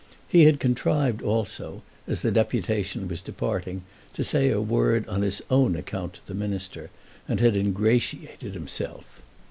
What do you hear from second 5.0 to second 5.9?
on his own